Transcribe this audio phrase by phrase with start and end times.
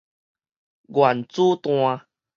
[0.87, 2.05] 原子彈